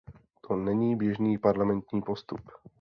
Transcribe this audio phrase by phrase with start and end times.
[0.41, 2.41] To není běžný parlamentní postup.